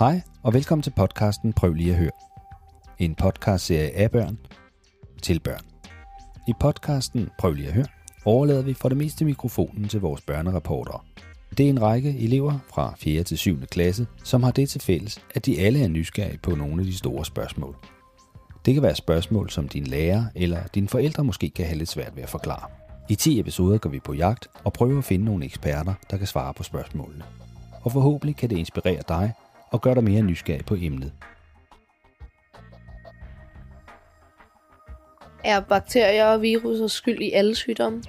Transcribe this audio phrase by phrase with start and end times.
[0.00, 2.10] Hej og velkommen til podcasten Prøv lige at høre.
[2.98, 4.38] En podcastserie af børn
[5.22, 5.60] til børn.
[6.48, 7.86] I podcasten Prøv lige at høre
[8.24, 11.00] overlader vi for det meste mikrofonen til vores børnerapportere.
[11.58, 13.22] Det er en række elever fra 4.
[13.22, 13.60] til 7.
[13.66, 16.98] klasse, som har det til fælles, at de alle er nysgerrige på nogle af de
[16.98, 17.76] store spørgsmål.
[18.66, 22.16] Det kan være spørgsmål, som din lærer eller dine forældre måske kan have lidt svært
[22.16, 22.70] ved at forklare.
[23.08, 26.26] I 10 episoder går vi på jagt og prøver at finde nogle eksperter, der kan
[26.26, 27.24] svare på spørgsmålene.
[27.82, 29.32] Og forhåbentlig kan det inspirere dig
[29.72, 31.12] og gøre dig mere nysgerrig på emnet.
[35.44, 38.02] Er bakterier og virus skyld i alle sygdomme?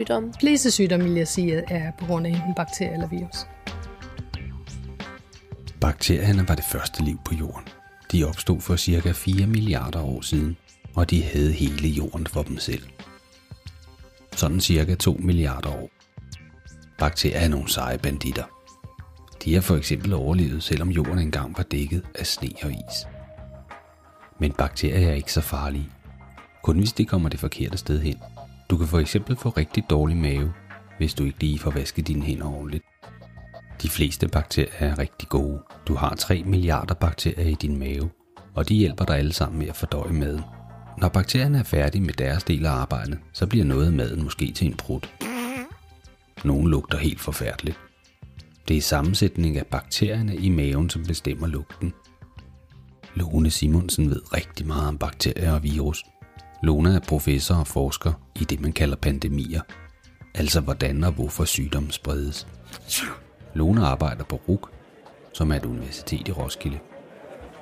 [0.00, 0.28] Sygdomme.
[0.28, 3.36] De fleste sygdomme, vil jeg sige, er på grund af en bakterie eller virus.
[5.80, 7.68] Bakterierne var det første liv på jorden.
[8.12, 10.56] De opstod for cirka 4 milliarder år siden,
[10.94, 12.82] og de havde hele jorden for dem selv.
[14.36, 15.90] Sådan cirka 2 milliarder år.
[16.98, 18.61] Bakterier er nogle seje banditter.
[19.44, 23.06] De har for eksempel overlevet, selvom jorden engang var dækket af sne og is.
[24.40, 25.88] Men bakterier er ikke så farlige.
[26.62, 28.18] Kun hvis de kommer det forkerte sted hen.
[28.70, 30.52] Du kan for eksempel få rigtig dårlig mave,
[30.98, 32.84] hvis du ikke lige får vasket dine hænder ordentligt.
[33.82, 35.62] De fleste bakterier er rigtig gode.
[35.88, 38.10] Du har 3 milliarder bakterier i din mave,
[38.54, 40.42] og de hjælper dig alle sammen med at fordøje maden.
[40.98, 44.52] Når bakterierne er færdige med deres del af arbejdet, så bliver noget af maden måske
[44.52, 45.14] til en prut.
[46.44, 47.78] Nogle lugter helt forfærdeligt.
[48.68, 51.92] Det er sammensætning af bakterierne i maven, som bestemmer lugten.
[53.14, 56.04] Lone Simonsen ved rigtig meget om bakterier og virus.
[56.62, 59.60] Lone er professor og forsker i det, man kalder pandemier.
[60.34, 62.46] Altså hvordan og hvorfor sygdommen spredes.
[63.54, 64.70] Lone arbejder på RUK,
[65.32, 66.78] som er et universitet i Roskilde.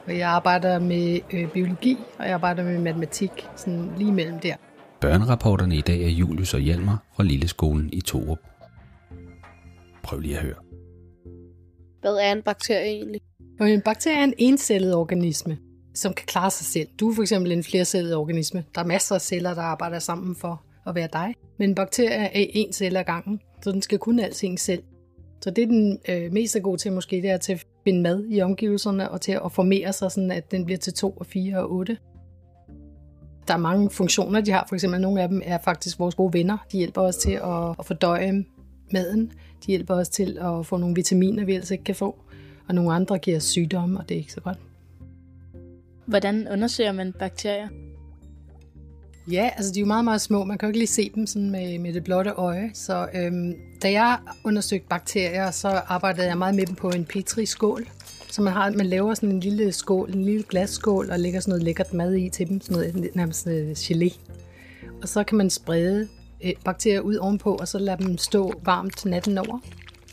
[0.08, 4.54] Jeg arbejder med øh, biologi, og jeg arbejder med matematik, sådan lige mellem der.
[5.00, 8.38] Børnerapporterne i dag er Julius og Hjalmar fra Lilleskolen i Torup.
[10.02, 10.54] Prøv lige at høre.
[12.00, 13.20] Hvad er en bakterie egentlig?
[13.60, 15.58] En bakterie er en encellet organisme,
[15.94, 16.88] som kan klare sig selv.
[17.00, 18.64] Du er for eksempel en flercellet organisme.
[18.74, 21.34] Der er masser af celler, der arbejder sammen for at være dig.
[21.58, 24.83] Men en bakterie er en celle ad gangen, så den skal kun alting selv.
[25.42, 28.24] Så det, den øh, mest er god til måske, det er til at finde mad
[28.30, 31.58] i omgivelserne og til at formere sig, sådan at den bliver til 2 og 4
[31.58, 31.98] og 8.
[33.48, 34.64] Der er mange funktioner, de har.
[34.68, 36.58] For eksempel nogle af dem er faktisk vores gode venner.
[36.72, 38.44] De hjælper os til at, at fordøje
[38.92, 39.33] maden.
[39.67, 42.18] De hjælper os til at få nogle vitaminer, vi ellers ikke kan få.
[42.68, 44.58] Og nogle andre giver os sygdomme, og det er ikke så godt.
[46.06, 47.68] Hvordan undersøger man bakterier?
[49.30, 50.45] Ja, altså de er jo meget, meget små.
[50.45, 52.70] Man kan jo ikke lige se dem sådan med, med det blotte øje.
[52.74, 57.86] Så øhm, da jeg undersøgte bakterier, så arbejdede jeg meget med dem på en Petri-skål.
[58.30, 61.51] Så man, har, man laver sådan en lille skål, en lille glasskål, og lægger sådan
[61.51, 64.18] noget lækkert mad i til dem, sådan noget nærmest øh, gelé.
[65.02, 66.08] Og så kan man sprede
[66.64, 69.58] bakterier ud ovenpå, og så lade dem stå varmt natten over.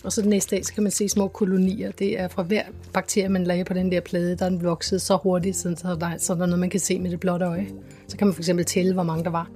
[0.04, 1.92] Og så den næste dag, så kan man se små kolonier.
[1.92, 5.02] Det er fra hver bakterie, man lagde på den der plade, der er den vokset
[5.02, 7.68] så hurtigt, så der, så der er noget, man kan se med det blotte øje.
[8.08, 9.50] Så kan man for eksempel tælle, hvor mange der var.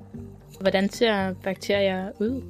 [0.60, 2.44] Hvordan ser bakterier ud?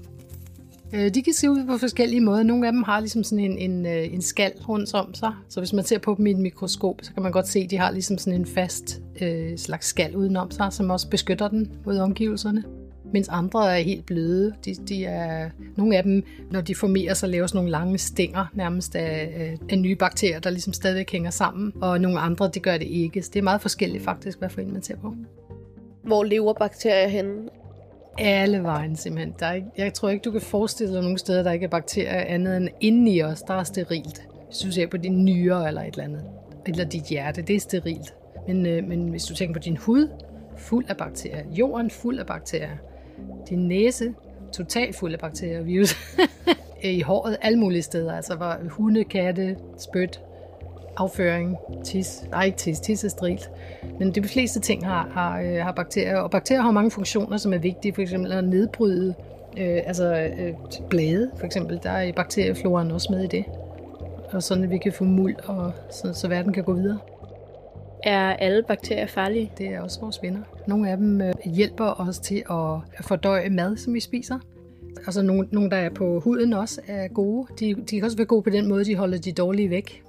[0.93, 2.43] Øh, de kan se ud på forskellige måder.
[2.43, 5.33] Nogle af dem har ligesom sådan en, en, en skal rundt om sig.
[5.49, 7.71] Så hvis man ser på dem i et mikroskop, så kan man godt se, at
[7.71, 11.71] de har ligesom sådan en fast øh, slags skal udenom sig, som også beskytter den
[11.85, 12.63] mod omgivelserne
[13.13, 14.53] mens andre er helt bløde.
[14.65, 18.45] De, de er, nogle af dem, når de formerer sig, laver sådan nogle lange stænger
[18.53, 22.77] nærmest af, af nye bakterier, der ligesom stadig hænger sammen, og nogle andre, det gør
[22.77, 23.21] det ikke.
[23.21, 25.15] Så det er meget forskelligt faktisk, hvad for en man ser på.
[26.03, 27.49] Hvor lever bakterier henne?
[28.17, 29.33] Alle vejen simpelthen.
[29.39, 31.69] Der er ikke, jeg tror ikke, du kan forestille dig nogle steder, der ikke er
[31.69, 34.27] bakterier andet end inde i os, der er sterilt.
[34.47, 36.23] Hvis du ser på din nyre eller et eller andet,
[36.65, 38.13] eller dit hjerte, det er sterilt.
[38.47, 40.07] Men, øh, men hvis du tænker på din hud,
[40.57, 41.43] fuld af bakterier.
[41.51, 42.77] Jorden fuld af bakterier
[43.49, 44.13] din næse
[44.53, 45.95] totalt fuld af bakterier og virus.
[46.83, 48.13] Øh, I håret, alle mulige steder.
[48.13, 50.21] Altså var hunde, katte, spyt,
[50.97, 52.23] afføring, tis.
[52.31, 53.51] Nej, ikke tis, tis er strilt.
[53.99, 57.53] Men de fleste ting har, har, øh, har bakterier, og bakterier har mange funktioner, som
[57.53, 57.93] er vigtige.
[57.93, 59.13] For eksempel at nedbryde
[59.57, 60.53] øh, altså, øh,
[60.89, 61.79] blade, for eksempel.
[61.83, 63.45] Der er bakteriefloren også med i det.
[64.31, 66.99] Og sådan, at vi kan få muld, og så, så verden kan gå videre.
[68.03, 69.51] Er alle bakterier farlige?
[69.57, 70.41] Det er også vores venner.
[70.67, 74.39] Nogle af dem øh, hjælper os til at fordøje mad, som vi spiser.
[74.97, 77.47] Altså nogle, nogle, der er på huden også, er gode.
[77.59, 80.03] De, de kan også være gode på den måde, de holder de dårlige væk.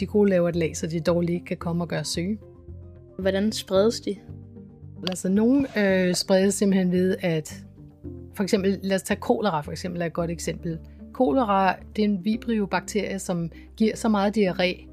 [0.00, 2.38] De gode laver et lag, så de dårlige kan komme og gøre syge.
[3.18, 4.16] Hvordan spredes de?
[5.08, 7.64] Altså nogle øh, spredes simpelthen ved, at
[8.34, 10.78] for eksempel, lad os tage kolera for eksempel, er et godt eksempel.
[11.12, 14.89] Kolera, det er en vibrio-bakterie, som giver så meget diarré,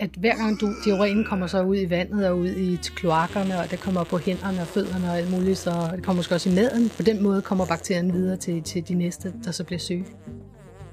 [0.00, 3.70] at hver gang du, diarréen kommer så ud i vandet og ud i kloakkerne, og
[3.70, 6.54] det kommer på hænderne og fødderne og alt muligt, så det kommer måske også i
[6.54, 6.88] maden.
[6.96, 10.06] På den måde kommer bakterien videre til, til de næste, der så bliver syge.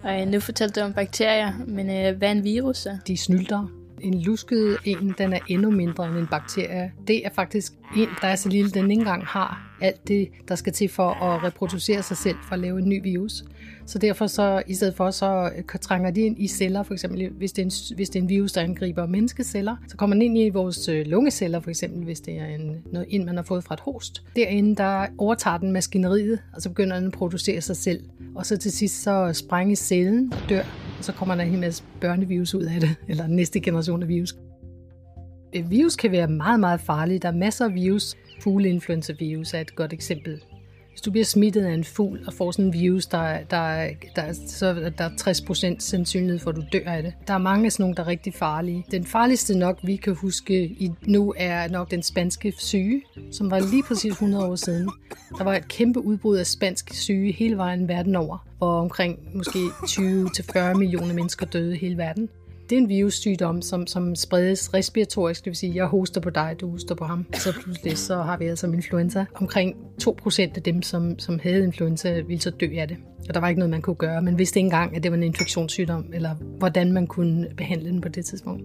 [0.04, 2.98] Og nu fortalte du om bakterier, men øh, hvad er en virus så?
[3.08, 3.81] De snylter.
[4.02, 6.92] En lusket en, den er endnu mindre end en bakterie.
[7.08, 10.56] Det er faktisk en, der er så lille, den ikke engang har alt det, der
[10.56, 13.44] skal til for at reproducere sig selv, for at lave en ny virus.
[13.86, 17.30] Så derfor så, i stedet for, så øh, trænger de ind i celler, for eksempel
[17.30, 20.22] hvis det er en, hvis det er en virus, der angriber menneskeceller, så kommer den
[20.22, 23.44] ind i vores øh, lungeceller, for eksempel hvis det er en, noget ind, man har
[23.44, 24.24] fået fra et host.
[24.36, 28.04] Derinde, der overtager den maskineriet, og så begynder den at producere sig selv.
[28.36, 30.64] Og så til sidst, så sprænges cellen og dør,
[31.02, 34.36] så kommer der en hel masse børnevirus ud af det, eller næste generation af virus.
[35.54, 37.24] Et virus kan være meget, meget farligt.
[37.24, 38.16] Der er masser af virus.
[38.42, 40.42] Fugleinfluenza-virus er et godt eksempel.
[40.92, 44.34] Hvis du bliver smittet af en fugl og får sådan en virus, der, der, der,
[44.48, 45.10] så der er
[45.76, 47.14] 60% sandsynlighed for, at du dør af det.
[47.28, 48.86] Der er mange af sådan nogle, der er rigtig farlige.
[48.92, 53.02] Den farligste nok, vi kan huske i nu, er nok den spanske syge,
[53.32, 54.90] som var lige præcis 100 år siden.
[55.38, 59.60] Der var et kæmpe udbrud af spansk syge hele vejen verden over, hvor omkring måske
[59.60, 62.30] 20-40 millioner mennesker døde i hele verden
[62.72, 66.56] det er en virussygdom, som, som spredes respiratorisk, det vil sige, jeg hoster på dig,
[66.62, 67.26] du hoster på ham.
[67.34, 69.26] Så pludselig så har vi altså influenza.
[69.36, 72.98] Omkring 2% af dem, som, som havde influenza, ville så dø af det.
[73.28, 74.22] Og der var ikke noget, man kunne gøre.
[74.22, 78.02] Man vidste ikke engang, at det var en infektionssygdom, eller hvordan man kunne behandle den
[78.02, 78.64] på det tidspunkt.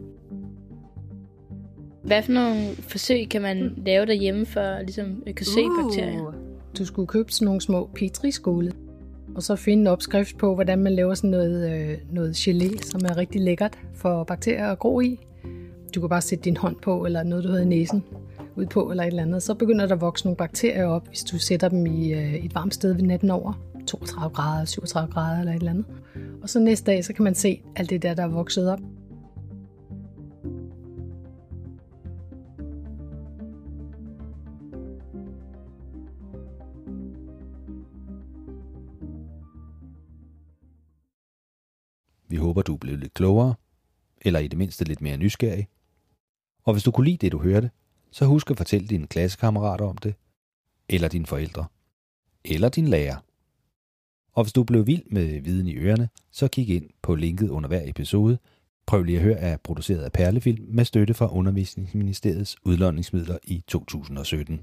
[2.05, 5.85] Hvad for nogle forsøg kan man lave derhjemme for ligesom, at kunne se uh.
[5.85, 6.35] bakterier?
[6.79, 8.73] Du skulle købe sådan nogle små petriskåle,
[9.37, 13.01] og så finde en opskrift på, hvordan man laver sådan noget, øh, noget gelé, som
[13.05, 15.21] er rigtig lækkert for bakterier at gro i.
[15.95, 18.05] Du kan bare sætte din hånd på, eller noget, du hedder næsen
[18.57, 19.43] ud på, eller et eller andet.
[19.43, 22.55] Så begynder der at vokse nogle bakterier op, hvis du sætter dem i øh, et
[22.55, 23.53] varmt sted ved natten over.
[23.87, 25.85] 32 grader, 37 grader eller et eller andet.
[26.43, 28.81] Og så næste dag, så kan man se alt det der, der er vokset op.
[42.29, 43.55] Vi håber, du er blevet lidt klogere,
[44.21, 45.69] eller i det mindste lidt mere nysgerrig.
[46.65, 47.71] Og hvis du kunne lide det, du hørte,
[48.11, 50.15] så husk at fortælle dine klassekammerater om det,
[50.89, 51.67] eller dine forældre,
[52.45, 53.17] eller din lærer.
[54.33, 57.69] Og hvis du blev vild med viden i ørerne, så kig ind på linket under
[57.69, 58.39] hver episode.
[58.87, 64.61] Prøv lige at høre er produceret af Perlefilm med støtte fra Undervisningsministeriets udlåningsmidler i 2017.